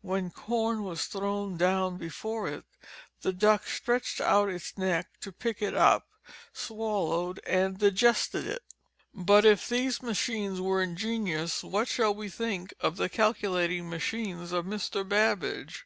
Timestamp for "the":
3.22-3.32, 12.96-13.08